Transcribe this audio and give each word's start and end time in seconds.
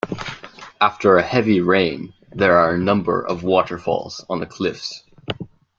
After 0.81 1.21
heavy 1.21 1.61
rain 1.61 2.15
there 2.33 2.57
are 2.57 2.73
a 2.73 2.77
number 2.79 3.21
of 3.23 3.43
waterfalls 3.43 4.25
on 4.31 4.39
the 4.39 4.47
cliffs. 4.47 5.03